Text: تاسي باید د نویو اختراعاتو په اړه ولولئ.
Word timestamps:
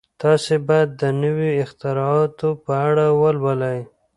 تاسي 0.21 0.55
باید 0.67 0.89
د 1.01 1.03
نویو 1.21 1.59
اختراعاتو 1.63 2.49
په 2.63 2.71
اړه 2.87 3.05
ولولئ. 3.21 3.79